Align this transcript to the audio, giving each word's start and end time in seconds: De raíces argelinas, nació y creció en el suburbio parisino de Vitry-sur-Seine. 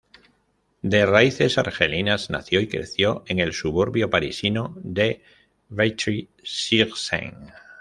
De 0.81 1.05
raíces 1.05 1.59
argelinas, 1.59 2.31
nació 2.31 2.59
y 2.59 2.67
creció 2.67 3.23
en 3.27 3.37
el 3.37 3.53
suburbio 3.53 4.09
parisino 4.09 4.73
de 4.79 5.21
Vitry-sur-Seine. 5.69 7.53